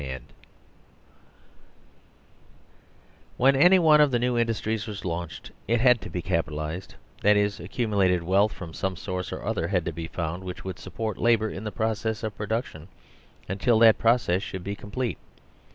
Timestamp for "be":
6.09-6.23, 9.93-10.07, 14.63-14.75